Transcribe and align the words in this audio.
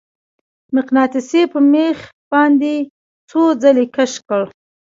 مقناطیس 0.75 1.29
په 1.51 1.59
میخ 1.71 1.97
باندې 2.31 2.73
څو 3.29 3.41
ځلې 3.61 3.85
کش 3.95 4.13
کړئ. 4.27 4.49